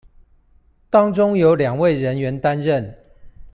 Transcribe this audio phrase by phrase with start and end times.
[0.89, 2.97] 當中有兩位人員擔任